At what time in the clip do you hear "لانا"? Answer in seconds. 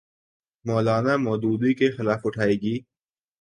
0.85-1.13